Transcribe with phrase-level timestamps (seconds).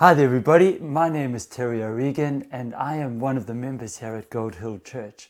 [0.00, 0.78] Hi there, everybody.
[0.78, 4.54] My name is Terry O'Regan, and I am one of the members here at Gold
[4.54, 5.28] Hill Church.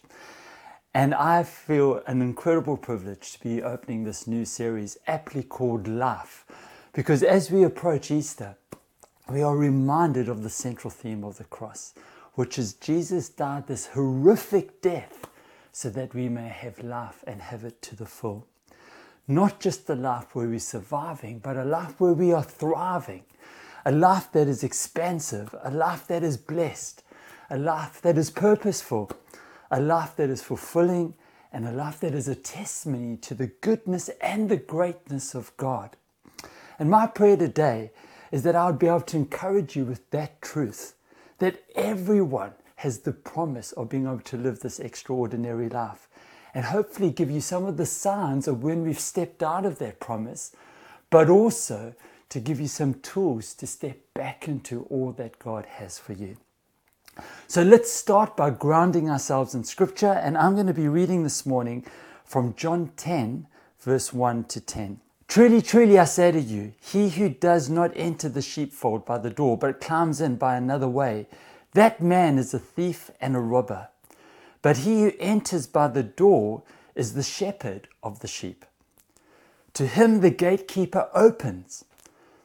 [0.94, 6.46] And I feel an incredible privilege to be opening this new series, aptly called Life,
[6.92, 8.54] because as we approach Easter,
[9.28, 11.92] we are reminded of the central theme of the cross,
[12.34, 15.26] which is Jesus died this horrific death
[15.72, 18.46] so that we may have life and have it to the full.
[19.26, 23.24] Not just a life where we're surviving, but a life where we are thriving,
[23.84, 27.02] a life that is expansive, a life that is blessed,
[27.48, 29.10] a life that is purposeful,
[29.70, 31.14] a life that is fulfilling,
[31.52, 35.96] and a life that is a testimony to the goodness and the greatness of God.
[36.78, 37.90] And my prayer today
[38.30, 40.94] is that I would be able to encourage you with that truth
[41.38, 46.08] that everyone has the promise of being able to live this extraordinary life
[46.54, 50.00] and hopefully give you some of the signs of when we've stepped out of that
[50.00, 50.52] promise,
[51.10, 51.94] but also
[52.30, 56.36] to give you some tools to step back into all that God has for you.
[57.48, 61.44] So let's start by grounding ourselves in Scripture, and I'm going to be reading this
[61.44, 61.84] morning
[62.24, 63.46] from John 10,
[63.80, 65.00] verse 1 to 10.
[65.26, 69.30] Truly, truly, I say to you, he who does not enter the sheepfold by the
[69.30, 71.26] door, but climbs in by another way,
[71.74, 73.88] that man is a thief and a robber.
[74.62, 76.62] But he who enters by the door
[76.94, 78.64] is the shepherd of the sheep.
[79.74, 81.84] To him the gatekeeper opens.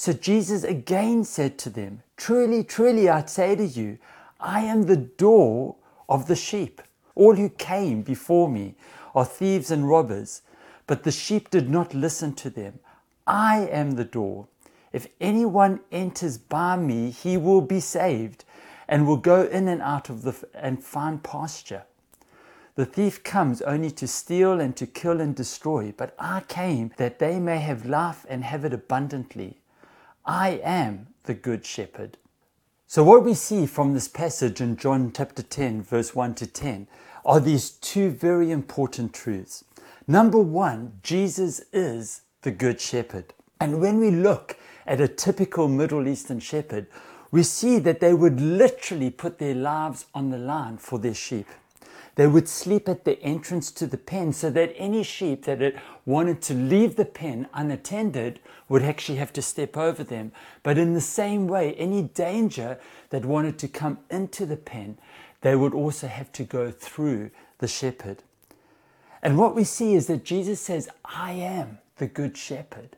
[0.00, 3.98] So Jesus again said to them, Truly, truly, I say to you,
[4.38, 5.74] I am the door
[6.08, 6.80] of the sheep.
[7.16, 8.76] All who came before me
[9.12, 10.42] are thieves and robbers,
[10.86, 12.78] but the sheep did not listen to them.
[13.26, 14.46] I am the door.
[14.92, 18.44] If anyone enters by me, he will be saved
[18.86, 21.82] and will go in and out of the and find pasture.
[22.76, 27.18] The thief comes only to steal and to kill and destroy, but I came that
[27.18, 29.58] they may have life and have it abundantly.
[30.28, 32.18] I am the good shepherd.
[32.86, 36.86] So, what we see from this passage in John chapter 10, verse 1 to 10,
[37.24, 39.64] are these two very important truths.
[40.06, 43.32] Number one, Jesus is the good shepherd.
[43.58, 46.88] And when we look at a typical Middle Eastern shepherd,
[47.30, 51.46] we see that they would literally put their lives on the line for their sheep.
[52.18, 55.80] They would sleep at the entrance to the pen so that any sheep that had
[56.04, 60.32] wanted to leave the pen unattended would actually have to step over them.
[60.64, 62.80] But in the same way, any danger
[63.10, 64.98] that wanted to come into the pen,
[65.42, 68.24] they would also have to go through the shepherd.
[69.22, 72.96] And what we see is that Jesus says, I am the good shepherd.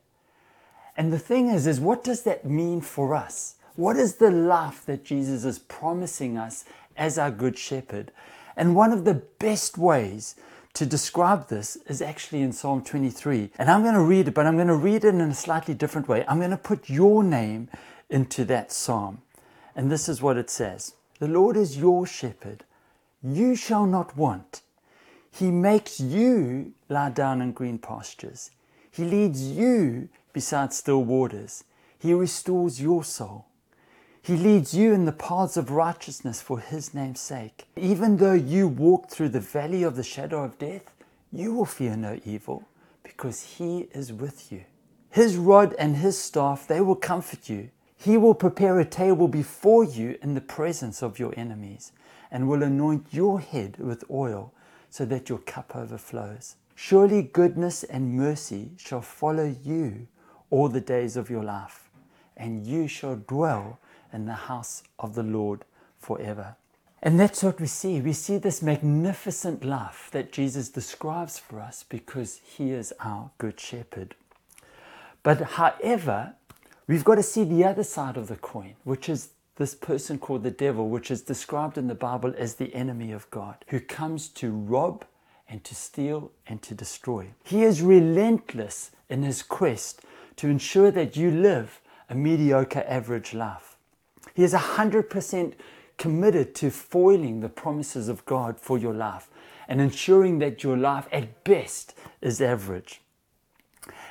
[0.96, 3.56] And the thing is, is what does that mean for us?
[3.76, 6.64] What is the life that Jesus is promising us
[6.96, 8.12] as our good shepherd?
[8.56, 10.34] And one of the best ways
[10.74, 13.50] to describe this is actually in Psalm 23.
[13.58, 15.74] And I'm going to read it, but I'm going to read it in a slightly
[15.74, 16.24] different way.
[16.28, 17.68] I'm going to put your name
[18.08, 19.22] into that psalm.
[19.74, 22.64] And this is what it says The Lord is your shepherd,
[23.22, 24.62] you shall not want.
[25.32, 28.50] He makes you lie down in green pastures.
[28.90, 31.64] He leads you beside still waters.
[31.98, 33.46] He restores your soul.
[34.22, 37.66] He leads you in the paths of righteousness for his name's sake.
[37.74, 40.92] Even though you walk through the valley of the shadow of death,
[41.32, 42.68] you will fear no evil
[43.02, 44.64] because he is with you.
[45.10, 47.70] His rod and his staff, they will comfort you.
[47.96, 51.92] He will prepare a table before you in the presence of your enemies
[52.30, 54.52] and will anoint your head with oil
[54.90, 56.56] so that your cup overflows.
[56.74, 60.08] Surely goodness and mercy shall follow you
[60.50, 61.90] all the days of your life,
[62.36, 63.78] and you shall dwell
[64.12, 65.64] in the house of the Lord
[65.98, 66.56] forever.
[67.02, 68.00] And that's what we see.
[68.00, 73.58] We see this magnificent life that Jesus describes for us because he is our good
[73.58, 74.14] shepherd.
[75.22, 76.34] But however,
[76.86, 80.42] we've got to see the other side of the coin, which is this person called
[80.42, 84.28] the devil, which is described in the Bible as the enemy of God, who comes
[84.28, 85.04] to rob
[85.48, 87.28] and to steal and to destroy.
[87.44, 90.00] He is relentless in his quest
[90.36, 93.69] to ensure that you live a mediocre average life.
[94.34, 95.54] He is 100%
[95.98, 99.28] committed to foiling the promises of God for your life
[99.68, 103.00] and ensuring that your life at best is average.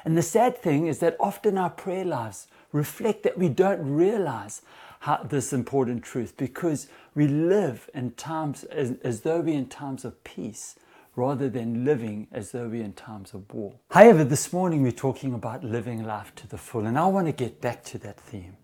[0.05, 4.61] And the sad thing is that often our prayer lives reflect that we don't realize
[5.01, 10.05] how, this important truth because we live in times as, as though we're in times
[10.05, 10.75] of peace
[11.15, 13.73] rather than living as though we're in times of war.
[13.91, 17.33] However, this morning we're talking about living life to the full, and I want to
[17.33, 18.55] get back to that theme.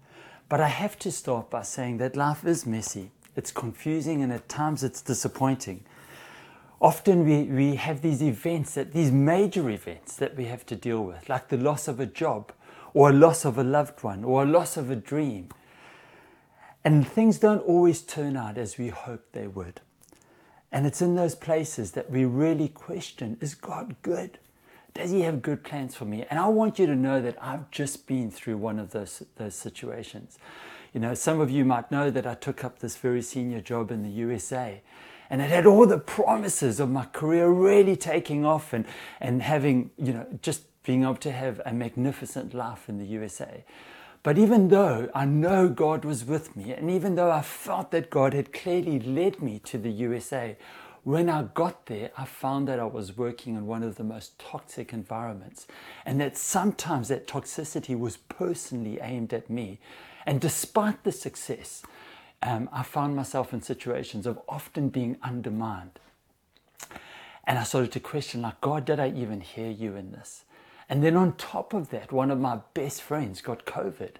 [0.48, 4.48] But I have to start by saying that life is messy, it's confusing, and at
[4.48, 5.84] times it's disappointing.
[6.80, 11.04] Often we, we have these events, that these major events that we have to deal
[11.04, 12.52] with, like the loss of a job,
[12.94, 15.50] or a loss of a loved one, or a loss of a dream.
[16.84, 19.82] And things don't always turn out as we hoped they would.
[20.72, 24.38] And it's in those places that we really question is God good?
[24.96, 26.26] Does He have good plans for me?
[26.30, 29.54] And I want you to know that I've just been through one of those, those
[29.54, 30.40] situations.
[30.94, 33.92] You know, some of you might know that I took up this very senior job
[33.92, 34.82] in the USA.
[35.30, 38.86] And it had all the promises of my career really taking off and,
[39.20, 43.66] and having, you know, just being able to have a magnificent life in the USA.
[44.24, 48.10] But even though I know God was with me, and even though I felt that
[48.10, 50.56] God had clearly led me to the USA,
[51.06, 54.40] when I got there, I found that I was working in one of the most
[54.40, 55.68] toxic environments,
[56.04, 59.80] and that sometimes that toxicity was personally aimed at me.
[60.26, 61.84] And despite the success,
[62.42, 66.00] um, I found myself in situations of often being undermined.
[67.44, 70.44] And I started to question, like, God, did I even hear you in this?
[70.90, 74.16] And then on top of that, one of my best friends got COVID.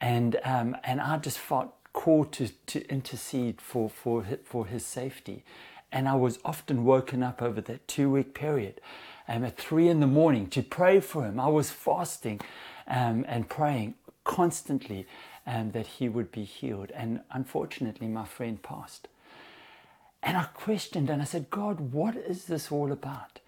[0.00, 5.44] And, um, and I just felt called to, to intercede for, for, for his safety.
[5.92, 8.80] And I was often woken up over that two week period
[9.28, 11.40] um, at three in the morning to pray for him.
[11.40, 12.40] I was fasting
[12.86, 13.94] um, and praying
[14.24, 15.06] constantly
[15.46, 16.90] um, that he would be healed.
[16.92, 19.08] And unfortunately, my friend passed.
[20.22, 23.40] And I questioned and I said, God, what is this all about?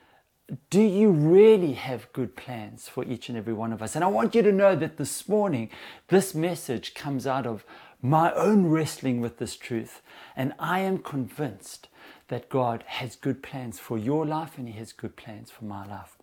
[0.71, 3.95] do you really have good plans for each and every one of us?
[3.95, 5.71] And I want you to know that this morning,
[6.09, 7.65] this message comes out of
[8.03, 10.03] my own wrestling with this truth.
[10.37, 11.89] And I am convinced
[12.29, 15.87] that God has good plans for your life and He has good plans for my
[15.87, 16.17] life.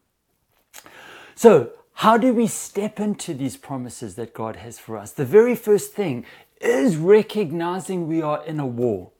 [1.35, 5.11] So, how do we step into these promises that God has for us?
[5.11, 6.25] The very first thing
[6.61, 9.11] is recognizing we are in a war.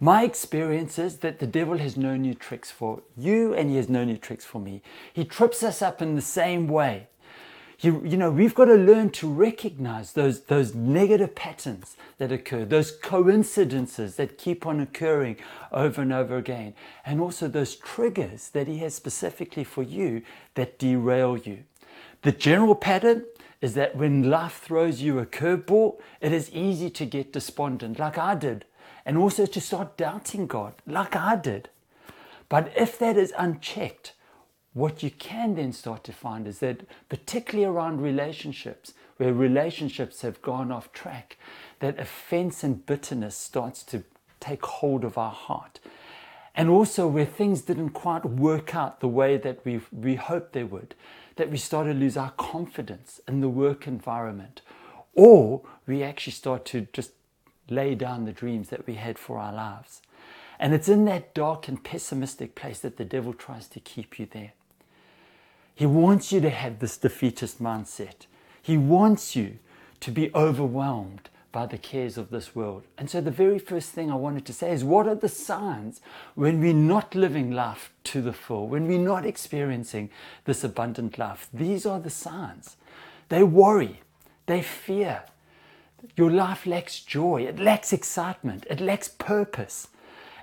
[0.00, 3.88] My experience is that the devil has no new tricks for you and he has
[3.88, 4.80] no new tricks for me.
[5.12, 7.08] He trips us up in the same way.
[7.80, 12.64] You, you know, we've got to learn to recognize those, those negative patterns that occur,
[12.64, 15.36] those coincidences that keep on occurring
[15.70, 16.74] over and over again,
[17.06, 20.22] and also those triggers that he has specifically for you
[20.54, 21.64] that derail you.
[22.22, 23.26] The general pattern
[23.60, 28.18] is that when life throws you a curveball, it is easy to get despondent, like
[28.18, 28.64] I did
[29.08, 31.70] and also to start doubting God, like I did.
[32.50, 34.12] But if that is unchecked,
[34.78, 40.40] what you can then start to find is that, particularly around relationships, where relationships have
[40.40, 41.36] gone off track,
[41.80, 44.04] that offense and bitterness starts to
[44.40, 45.80] take hold of our heart.
[46.54, 50.64] And also where things didn't quite work out the way that we, we hoped they
[50.64, 50.94] would,
[51.36, 54.62] that we start to lose our confidence in the work environment.
[55.14, 57.12] Or we actually start to just
[57.68, 60.02] lay down the dreams that we had for our lives.
[60.58, 64.26] And it's in that dark and pessimistic place that the devil tries to keep you
[64.26, 64.52] there.
[65.78, 68.26] He wants you to have this defeatist mindset.
[68.60, 69.60] He wants you
[70.00, 72.82] to be overwhelmed by the cares of this world.
[72.98, 76.00] And so, the very first thing I wanted to say is what are the signs
[76.34, 80.10] when we're not living life to the full, when we're not experiencing
[80.46, 81.48] this abundant life?
[81.54, 82.76] These are the signs.
[83.28, 84.00] They worry,
[84.46, 85.22] they fear,
[86.16, 89.86] your life lacks joy, it lacks excitement, it lacks purpose.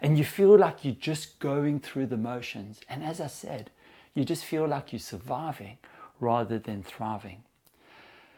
[0.02, 2.80] And you feel like you're just going through the motions.
[2.88, 3.70] And as I said,
[4.16, 5.78] you just feel like you're surviving
[6.20, 7.44] rather than thriving.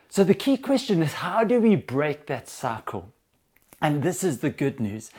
[0.09, 3.13] So the key question is how do we break that cycle?
[3.81, 5.11] And this is the good news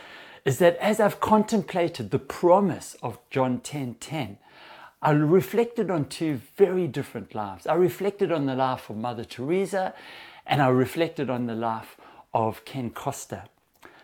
[0.45, 4.39] is that as I've contemplated the promise of John 10:10, 10,
[5.01, 7.67] I reflected on two very different lives.
[7.67, 9.95] I reflected on the life of Mother Teresa
[10.47, 11.97] and I reflected on the life
[12.35, 13.45] of Ken Costa.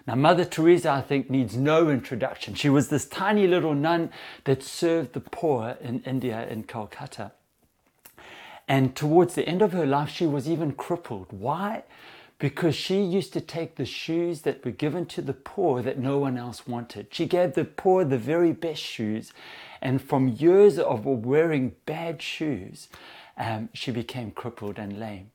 [0.07, 2.55] Now, Mother Teresa, I think, needs no introduction.
[2.55, 4.11] She was this tiny little nun
[4.45, 7.33] that served the poor in India, in Calcutta.
[8.69, 11.29] And towards the end of her life, she was even crippled.
[11.31, 11.85] Why?
[12.39, 16.19] Because she used to take the shoes that were given to the poor that no
[16.19, 17.07] one else wanted.
[17.11, 19.33] She gave the poor the very best shoes.
[19.81, 22.89] And from years of wearing bad shoes,
[23.39, 25.31] um, she became crippled and lame.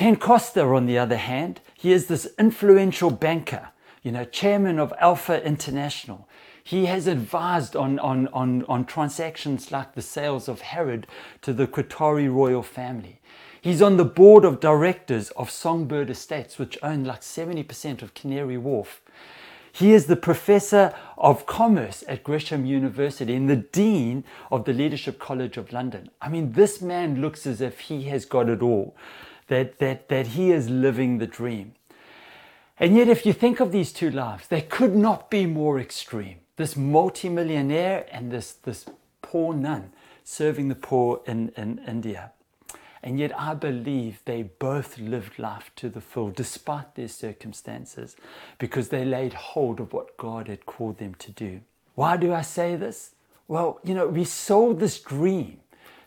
[0.00, 3.68] Ken Costa, on the other hand, he is this influential banker,
[4.02, 6.26] you know, chairman of Alpha International.
[6.64, 11.06] He has advised on, on, on, on transactions like the sales of Harrods
[11.42, 13.20] to the Qatari royal family.
[13.60, 18.56] He's on the board of directors of Songbird Estates, which own like 70% of Canary
[18.56, 19.02] Wharf.
[19.70, 25.18] He is the professor of commerce at Gresham University and the dean of the Leadership
[25.18, 26.08] College of London.
[26.22, 28.96] I mean, this man looks as if he has got it all,
[29.50, 31.74] that, that, that he is living the dream.
[32.78, 36.38] And yet, if you think of these two lives, they could not be more extreme.
[36.56, 38.86] This multimillionaire and this, this
[39.20, 39.92] poor nun
[40.24, 42.30] serving the poor in, in India.
[43.02, 48.16] And yet, I believe they both lived life to the full despite their circumstances
[48.58, 51.60] because they laid hold of what God had called them to do.
[51.96, 53.10] Why do I say this?
[53.48, 55.58] Well, you know, we sold this dream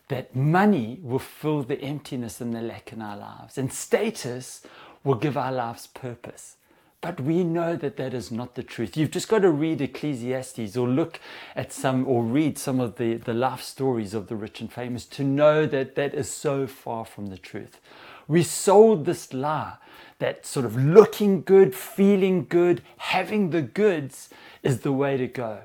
[0.08, 4.62] that money will fill the emptiness and the lack in our lives, and status
[5.02, 6.56] will give our lives purpose.
[7.00, 8.96] But we know that that is not the truth.
[8.96, 11.20] You've just got to read Ecclesiastes or look
[11.54, 15.04] at some or read some of the, the life stories of the rich and famous
[15.06, 17.78] to know that that is so far from the truth.
[18.26, 19.74] We sold this lie
[20.18, 24.30] that sort of looking good, feeling good, having the goods
[24.62, 25.60] is the way to go.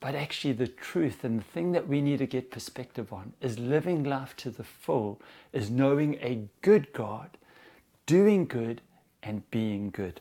[0.00, 3.58] But actually, the truth and the thing that we need to get perspective on is
[3.58, 5.20] living life to the full,
[5.52, 7.30] is knowing a good God,
[8.06, 8.80] doing good,
[9.22, 10.20] and being good.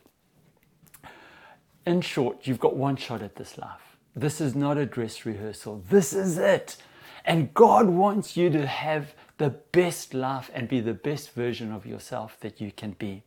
[1.86, 3.98] In short, you've got one shot at this life.
[4.16, 5.84] This is not a dress rehearsal.
[5.90, 6.78] This is it.
[7.24, 11.86] And God wants you to have the best life and be the best version of
[11.86, 13.22] yourself that you can be.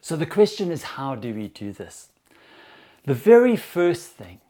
[0.00, 2.08] So the question is, how do we do this?
[3.04, 4.40] The very first thing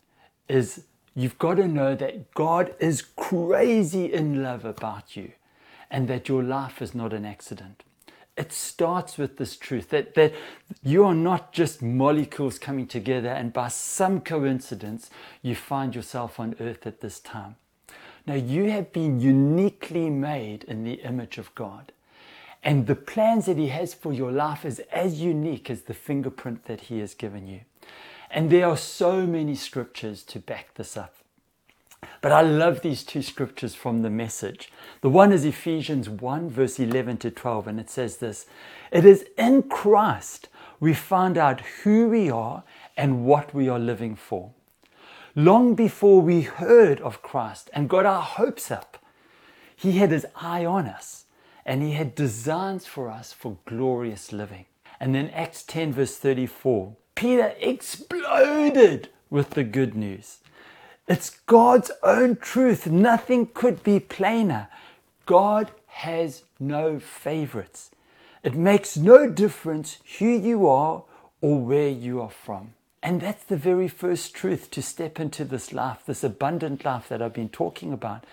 [0.49, 5.33] is you've got to know that God is crazy in love about you
[5.91, 7.85] and that your life is not an accident
[8.37, 10.33] it starts with this truth that, that
[10.83, 15.11] you are not just molecules coming together and by some coincidence
[15.43, 17.57] you find yourself on earth at this time.
[18.27, 21.93] Now, you have been uniquely made in the image of God.
[22.63, 26.67] And the plans that He has for your life is as unique as the fingerprint
[26.67, 27.63] that He has given you.
[28.33, 31.15] And there are so many scriptures to back this up.
[32.23, 34.73] But I love these two scriptures from the message.
[35.03, 38.47] The one is Ephesians 1, verse 11 to 12, and it says this
[38.91, 40.49] It is in Christ
[40.81, 42.65] we find out who we are
[42.97, 44.53] and what we are living for.
[45.37, 48.99] Long before we heard of Christ and got our hopes up,
[49.77, 51.27] He had His eye on us
[51.67, 54.65] and He had designs for us for glorious living.
[54.99, 60.39] And then Acts 10, verse 34, Peter exploded with the good news.
[61.09, 62.87] It's God's own truth.
[62.87, 64.69] Nothing could be plainer.
[65.27, 67.91] God has no favorites.
[68.43, 71.05] It makes no difference who you are
[71.41, 72.75] or where you are from.
[73.03, 77.21] And that's the very first truth to step into this life, this abundant life that
[77.21, 78.25] I've been talking about,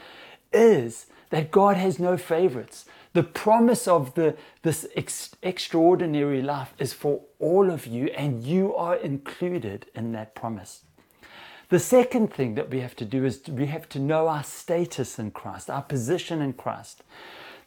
[0.53, 2.85] is that God has no favorites.
[3.13, 8.75] The promise of the, this ex- extraordinary life is for all of you, and you
[8.75, 10.83] are included in that promise.
[11.69, 15.19] The second thing that we have to do is we have to know our status
[15.19, 17.03] in Christ, our position in Christ,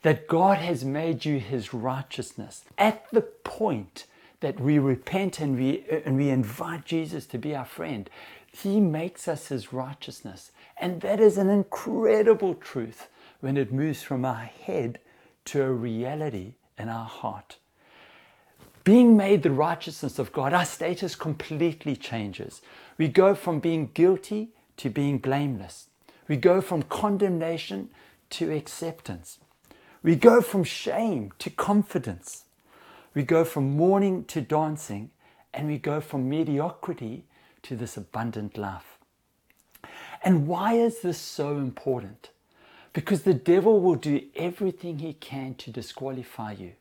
[0.02, 2.64] that God has made you his righteousness.
[2.78, 4.06] At the point
[4.40, 8.10] that we repent and we, and we invite Jesus to be our friend,
[8.52, 10.50] he makes us his righteousness.
[10.76, 13.08] And that is an incredible truth
[13.40, 14.98] when it moves from our head
[15.46, 17.56] to a reality in our heart.
[18.84, 22.62] Being made the righteousness of God, our status completely changes.
[22.98, 25.86] We go from being guilty to being blameless.
[26.26, 27.90] We go from condemnation
[28.30, 29.38] to acceptance.
[30.02, 32.44] We go from shame to confidence.
[33.14, 35.10] We go from mourning to dancing,
[35.54, 37.24] and we go from mediocrity
[37.62, 38.98] to this abundant life.
[40.24, 42.30] And why is this so important?
[42.92, 46.72] Because the devil will do everything he can to disqualify you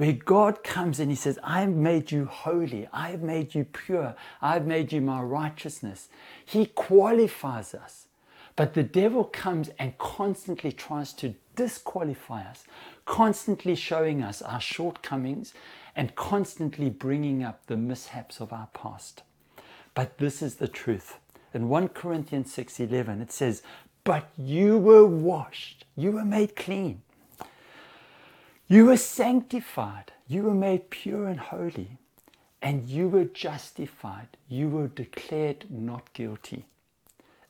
[0.00, 3.64] where God comes and He says, I have made you holy, I have made you
[3.64, 6.08] pure, I have made you my righteousness.
[6.42, 8.06] He qualifies us.
[8.56, 12.64] But the devil comes and constantly tries to disqualify us,
[13.04, 15.52] constantly showing us our shortcomings
[15.94, 19.22] and constantly bringing up the mishaps of our past.
[19.94, 21.18] But this is the truth.
[21.52, 23.62] In 1 Corinthians 6:11 it says,
[24.04, 27.02] "But you were washed, you were made clean."
[28.70, 30.12] You were sanctified.
[30.28, 31.98] You were made pure and holy.
[32.62, 34.28] And you were justified.
[34.48, 36.66] You were declared not guilty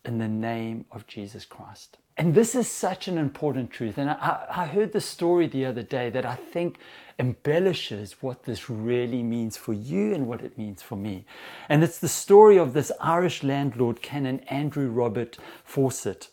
[0.03, 1.99] in the name of Jesus Christ.
[2.17, 3.99] And this is such an important truth.
[3.99, 6.79] And I, I heard the story the other day that I think
[7.19, 11.27] embellishes what this really means for you and what it means for me.
[11.69, 16.31] And it's the story of this Irish landlord, Canon Andrew Robert Fawcett.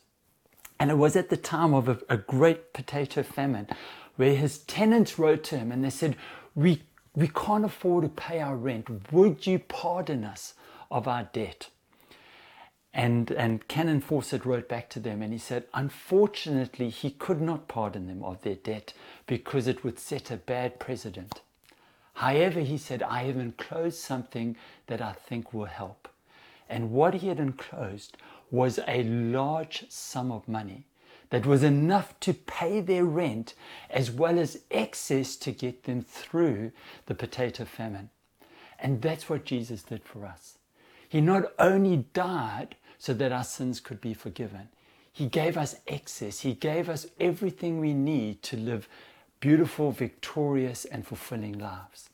[0.79, 3.67] And it was at the time of a, a great potato famine
[4.15, 6.15] where his tenants wrote to him and they said,
[6.55, 6.83] We,
[7.15, 9.11] we can't afford to pay our rent.
[9.11, 10.53] Would you pardon us
[10.91, 11.69] of our debt?
[12.93, 17.67] And, and Canon Fawcett wrote back to them and he said, Unfortunately, he could not
[17.67, 18.93] pardon them of their debt
[19.27, 21.41] because it would set a bad precedent.
[22.15, 24.55] However, he said, I have enclosed something
[24.87, 26.07] that I think will help.
[26.67, 28.17] And what he had enclosed
[28.49, 30.85] was a large sum of money
[31.29, 33.53] that was enough to pay their rent
[33.89, 36.71] as well as excess to get them through
[37.07, 38.09] the potato famine.
[38.79, 40.57] And that's what Jesus did for us.
[41.09, 44.69] He not only died so that our sins could be forgiven,
[45.11, 46.41] He gave us excess.
[46.41, 48.87] He gave us everything we need to live
[49.39, 52.09] beautiful, victorious, and fulfilling lives.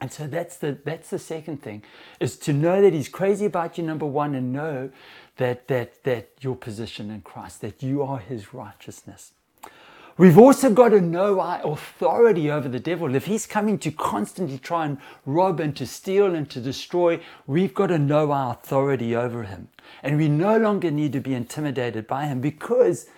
[0.00, 1.82] And so that's the that's the second thing
[2.20, 4.90] is to know that he's crazy about you number 1 and know
[5.36, 9.32] that that that your position in Christ that you are his righteousness.
[10.18, 13.14] We've also got to know our authority over the devil.
[13.14, 17.74] If he's coming to constantly try and rob and to steal and to destroy, we've
[17.74, 19.68] got to know our authority over him.
[20.02, 23.10] And we no longer need to be intimidated by him because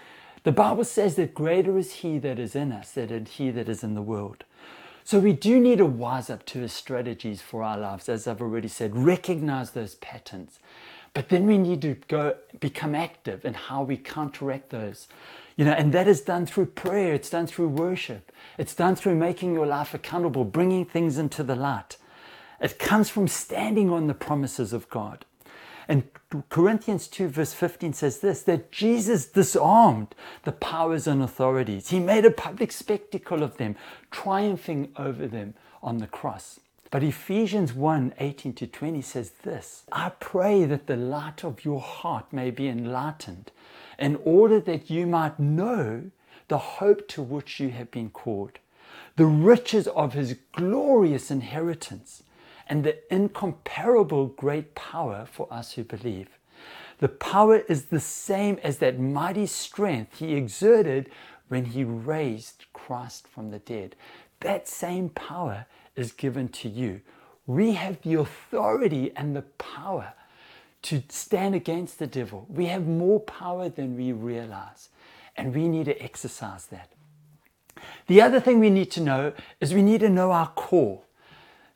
[0.42, 3.84] the Bible says that greater is he that is in us than he that is
[3.84, 4.42] in the world.
[5.04, 8.42] So we do need to wise up to his strategies for our lives, as I've
[8.42, 10.58] already said, recognize those patterns.
[11.14, 15.08] But then we need to go become active in how we counteract those.
[15.56, 19.16] You know, and that is done through prayer, it's done through worship, it's done through
[19.16, 21.96] making your life accountable, bringing things into the light.
[22.60, 25.24] It comes from standing on the promises of God.
[25.88, 26.04] And
[26.50, 31.88] Corinthians 2, verse 15 says this that Jesus disarmed the powers and authorities.
[31.88, 33.74] He made a public spectacle of them,
[34.10, 36.60] triumphing over them on the cross.
[36.90, 41.80] But Ephesians 1 18 to 20 says this I pray that the light of your
[41.80, 43.50] heart may be enlightened,
[43.98, 46.10] in order that you might know
[46.48, 48.58] the hope to which you have been called,
[49.16, 52.22] the riches of his glorious inheritance
[52.68, 56.28] and the incomparable great power for us who believe.
[56.98, 61.10] The power is the same as that mighty strength he exerted
[61.48, 63.94] when he raised Christ from the dead.
[64.40, 65.66] That same power
[65.98, 67.00] is given to you.
[67.46, 70.12] We have the authority and the power
[70.82, 72.46] to stand against the devil.
[72.48, 74.90] We have more power than we realize,
[75.36, 76.90] and we need to exercise that.
[78.06, 81.02] The other thing we need to know is we need to know our core.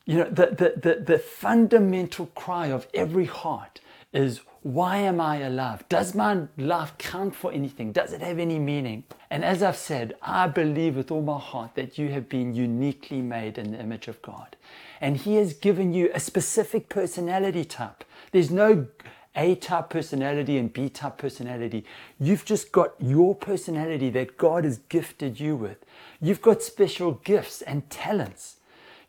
[0.05, 3.79] You know, the, the, the, the fundamental cry of every heart
[4.13, 5.83] is, Why am I alive?
[5.89, 7.91] Does my life count for anything?
[7.91, 9.03] Does it have any meaning?
[9.29, 13.21] And as I've said, I believe with all my heart that you have been uniquely
[13.21, 14.55] made in the image of God.
[15.01, 18.05] And He has given you a specific personality type.
[18.31, 18.87] There's no
[19.35, 21.83] A type personality and B type personality.
[22.17, 25.83] You've just got your personality that God has gifted you with.
[26.21, 28.57] You've got special gifts and talents.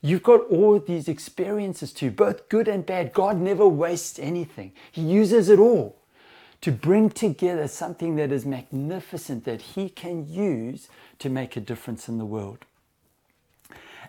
[0.05, 3.15] You've got all these experiences too, both good and bad.
[3.15, 5.97] God never wastes anything, He uses it all
[6.61, 10.91] to bring together something that is magnificent that He can use
[11.21, 12.67] to make a difference in the world.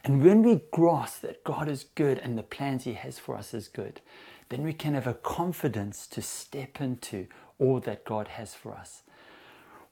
[0.03, 3.53] And when we grasp that God is good and the plans He has for us
[3.53, 4.01] is good,
[4.49, 7.27] then we can have a confidence to step into
[7.57, 9.01] all that God has for us.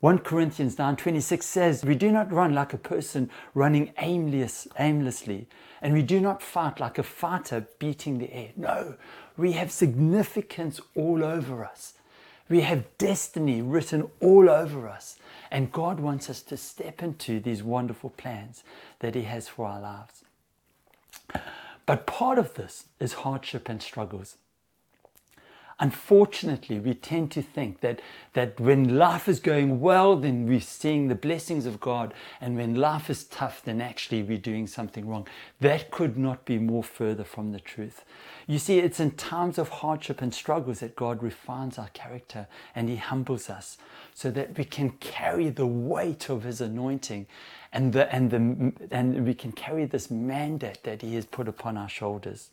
[0.03, 5.47] 1 Corinthians 9:26 says, "We do not run like a person running aimless, aimlessly,
[5.81, 8.51] and we do not fight like a fighter beating the air.
[8.57, 8.95] No,
[9.37, 11.93] we have significance all over us.
[12.49, 15.15] We have destiny written all over us.
[15.49, 18.65] And God wants us to step into these wonderful plans
[18.99, 20.25] that He has for our lives.
[21.85, 24.35] But part of this is hardship and struggles.
[25.79, 27.99] Unfortunately, we tend to think that,
[28.33, 32.75] that when life is going well, then we're seeing the blessings of God, and when
[32.75, 35.27] life is tough, then actually we're doing something wrong.
[35.59, 38.05] That could not be more further from the truth.
[38.45, 42.87] You see, it's in times of hardship and struggles that God refines our character and
[42.87, 43.77] He humbles us
[44.13, 47.25] so that we can carry the weight of His anointing
[47.71, 51.77] and, the, and, the, and we can carry this mandate that He has put upon
[51.77, 52.51] our shoulders.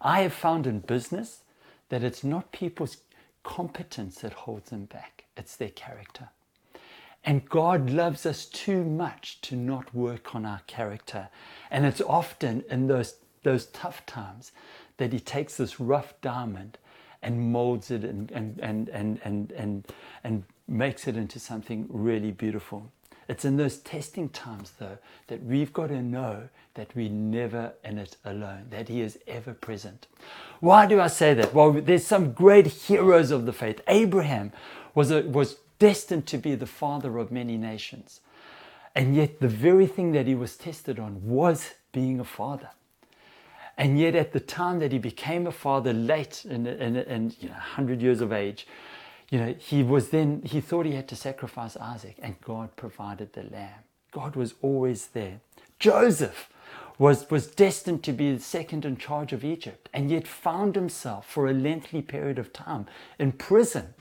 [0.00, 1.42] I have found in business
[1.90, 2.96] that it's not people's
[3.42, 6.30] competence that holds them back, it's their character.
[7.24, 11.28] And God loves us too much to not work on our character.
[11.70, 14.52] And it's often in those, those tough times
[14.96, 16.78] that He takes this rough diamond
[17.22, 19.86] and molds it and, and, and, and, and, and,
[20.24, 22.90] and makes it into something really beautiful.
[23.30, 27.96] It's in those testing times, though, that we've got to know that we're never in
[27.96, 30.08] it alone, that He is ever present.
[30.58, 31.54] Why do I say that?
[31.54, 33.82] Well, there's some great heroes of the faith.
[33.86, 34.50] Abraham
[34.96, 38.18] was, a, was destined to be the father of many nations.
[38.96, 42.70] And yet, the very thing that he was tested on was being a father.
[43.78, 47.46] And yet, at the time that he became a father, late in, in, in you
[47.46, 48.66] know, 100 years of age,
[49.30, 53.32] you know, he was then, he thought he had to sacrifice Isaac, and God provided
[53.32, 53.84] the lamb.
[54.10, 55.40] God was always there.
[55.78, 56.50] Joseph
[56.98, 61.26] was, was destined to be the second in charge of Egypt, and yet found himself
[61.26, 62.86] for a lengthy period of time
[63.18, 63.94] in prison.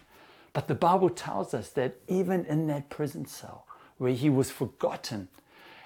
[0.52, 3.66] But the Bible tells us that even in that prison cell,
[3.98, 5.28] where he was forgotten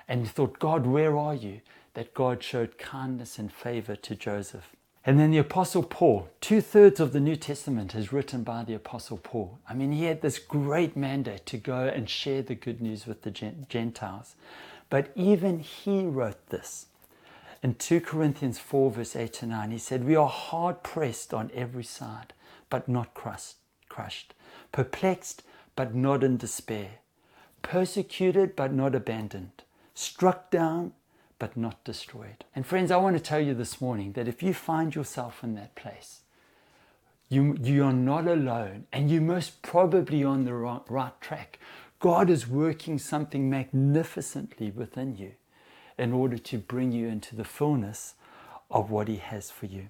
[0.08, 1.62] and thought, God, where are you?
[1.96, 4.76] That God showed kindness and favor to Joseph.
[5.06, 8.74] And then the Apostle Paul, two thirds of the New Testament is written by the
[8.74, 9.60] Apostle Paul.
[9.68, 13.24] I mean, he had this great mandate to go and share the good news with
[13.24, 14.36] the Gentiles.
[14.90, 16.86] But even he wrote this.
[17.62, 21.52] In 2 Corinthians 4, verse 8 to 9, he said, We are hard pressed on
[21.54, 22.34] every side,
[22.70, 24.34] but not crushed,
[24.72, 25.44] perplexed,
[25.76, 27.00] but not in despair
[27.64, 29.64] persecuted but not abandoned,
[29.96, 30.94] struck down
[31.44, 32.46] but not destroyed.
[32.56, 35.56] And friends, I want to tell you this morning that if you find yourself in
[35.56, 36.22] that place,
[37.28, 41.60] you, you are not alone and you're most probably on the right, right track.
[42.00, 45.34] God is working something magnificently within you
[45.98, 48.14] in order to bring you into the fullness
[48.72, 49.90] of what He has for you.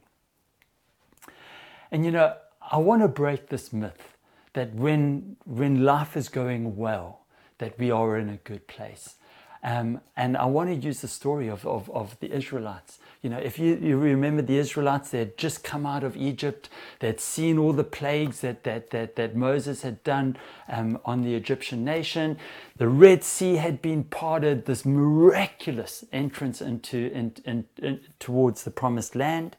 [1.92, 2.34] And you know,
[2.72, 4.18] I want to break this myth
[4.54, 7.20] that when, when life is going well,
[7.60, 9.18] that we are in a good place.
[9.63, 12.99] Um, and I want to use the story of, of, of, the Israelites.
[13.21, 16.67] You know, if you, you remember the Israelites, they had just come out of Egypt,
[16.99, 20.36] they had seen all the plagues that, that, that, that Moses had done
[20.67, 22.38] um, on the Egyptian nation.
[22.76, 28.71] The Red Sea had been parted, this miraculous entrance into, in, in, in, towards the
[28.71, 29.56] promised land.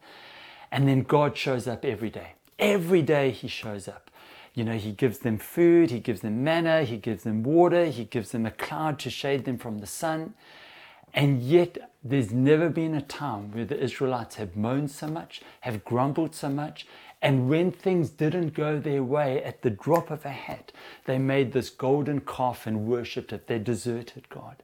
[0.71, 2.33] And then God shows up every day.
[2.59, 4.11] Every day He shows up.
[4.55, 8.05] You know, he gives them food, he gives them manna, he gives them water, he
[8.05, 10.35] gives them a cloud to shade them from the sun.
[11.13, 15.85] And yet, there's never been a time where the Israelites have moaned so much, have
[15.85, 16.87] grumbled so much,
[17.25, 20.73] and when things didn't go their way, at the drop of a hat,
[21.07, 23.47] they made this golden calf and worshipped it.
[23.47, 24.57] They deserted God.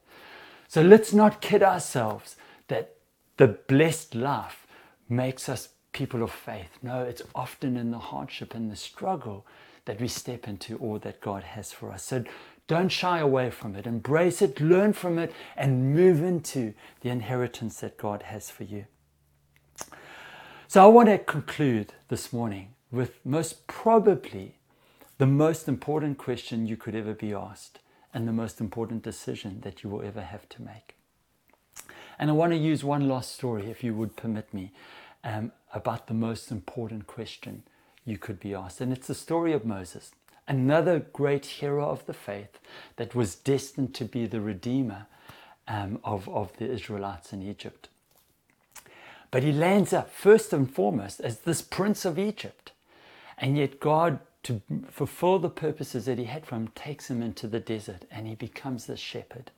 [0.69, 2.37] So let's not kid ourselves
[2.69, 2.97] that
[3.39, 4.67] the blessed life
[5.09, 6.79] makes us people of faith.
[6.83, 9.47] No, it's often in the hardship and the struggle
[9.91, 12.05] that we step into all that God has for us.
[12.05, 12.23] So
[12.69, 13.89] don't shy away from it.
[13.89, 18.85] Embrace it, learn from it, and move into the inheritance that God has for you.
[20.69, 24.59] So I want to conclude this morning with most probably
[25.19, 27.81] the most important question you could ever be asked
[28.15, 30.95] and the most important decision that you will ever have to make.
[32.17, 34.71] And I want to use one last story, if you would permit me,
[35.25, 37.65] um, about the most important question
[38.11, 38.81] you could be asked.
[38.81, 40.13] And it's the story of Moses,
[40.49, 42.59] another great hero of the faith
[42.97, 45.07] that was destined to be the redeemer
[45.69, 47.89] um, of, of the Israelites in Egypt.
[49.31, 52.73] But he lands up first and foremost as this prince of Egypt.
[53.39, 57.47] And yet, God, to fulfill the purposes that he had for him, takes him into
[57.47, 59.51] the desert and he becomes the shepherd.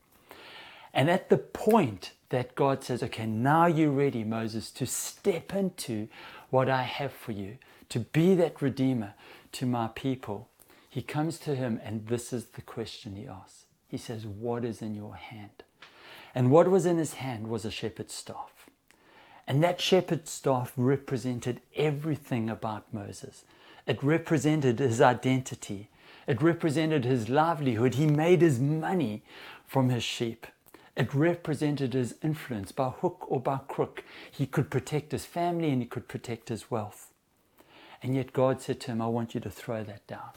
[0.92, 6.08] And at the point that God says, okay, now you're ready, Moses, to step into
[6.50, 7.56] what I have for you,
[7.92, 9.12] to be that redeemer
[9.52, 10.48] to my people,
[10.88, 13.66] he comes to him and this is the question he asks.
[13.86, 15.62] He says, What is in your hand?
[16.34, 18.70] And what was in his hand was a shepherd's staff.
[19.46, 23.44] And that shepherd's staff represented everything about Moses.
[23.86, 25.90] It represented his identity.
[26.26, 27.96] It represented his livelihood.
[27.96, 29.22] He made his money
[29.66, 30.46] from his sheep.
[30.96, 34.02] It represented his influence by hook or by crook.
[34.30, 37.11] He could protect his family and he could protect his wealth.
[38.02, 40.30] And yet God said to him, I want you to throw that down.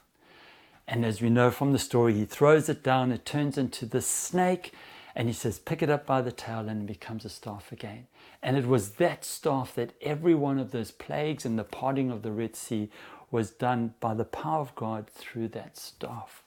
[0.87, 4.01] And as we know from the story, he throws it down, it turns into the
[4.01, 4.71] snake,
[5.15, 8.05] and he says, Pick it up by the tail, and it becomes a staff again.
[8.43, 12.21] And it was that staff that every one of those plagues and the parting of
[12.21, 12.89] the Red Sea
[13.31, 16.43] was done by the power of God through that staff.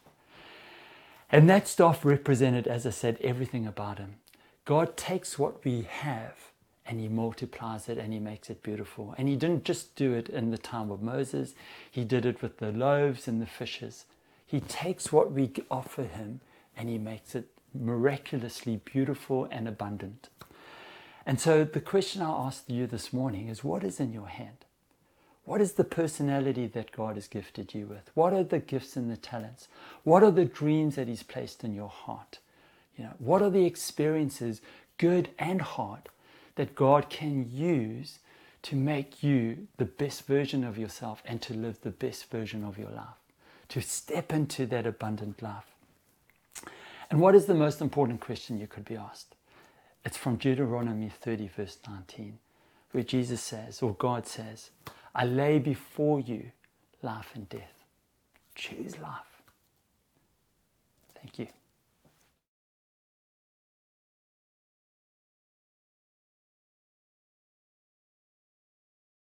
[1.33, 4.17] And that staff represented, as I said, everything about him.
[4.65, 6.48] God takes what we have
[6.89, 9.15] and he multiplies it and he makes it beautiful.
[9.19, 11.55] And he didn't just do it in the time of Moses,
[11.91, 14.07] he did it with the loaves and the fishes.
[14.47, 16.41] He takes what we offer him
[16.77, 20.31] and he makes it miraculously beautiful and abundant.
[21.27, 24.65] And so the question I asked you this morning is what is in your hand?
[25.45, 28.11] What is the personality that God has gifted you with?
[28.15, 29.69] What are the gifts and the talents?
[30.05, 32.39] What are the dreams that He's placed in your heart?
[32.97, 34.61] You know, what are the experiences,
[34.99, 36.09] good and hard,
[36.59, 38.19] that God can use
[38.63, 42.77] to make you the best version of yourself and to live the best version of
[42.77, 43.23] your life,
[43.69, 45.77] to step into that abundant life.
[47.13, 49.37] And what is the most important question you could be asked?
[50.05, 52.41] It's from Deuteronomy 30, verse 19,
[52.91, 54.71] where Jesus says, or God says,
[55.15, 56.51] I lay before you
[57.03, 57.85] life and death.
[58.57, 59.43] Choose life.
[61.15, 61.47] Thank you.